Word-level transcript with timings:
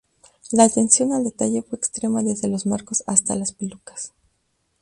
La 0.51 0.63
atención 0.63 1.13
al 1.13 1.25
detalle 1.25 1.61
fue 1.61 1.77
extrema 1.77 2.23
desde 2.23 2.47
los 2.47 2.65
marcos 2.65 3.03
hasta 3.05 3.35
las 3.35 3.53
pelucas. 3.53 4.13